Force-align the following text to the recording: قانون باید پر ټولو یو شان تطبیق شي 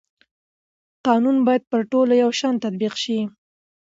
قانون 1.07 1.37
باید 1.45 1.63
پر 1.71 1.81
ټولو 1.91 2.13
یو 2.23 2.31
شان 2.39 2.55
تطبیق 2.63 2.93
شي 3.03 3.19